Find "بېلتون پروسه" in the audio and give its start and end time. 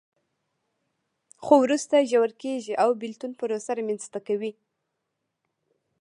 3.01-3.71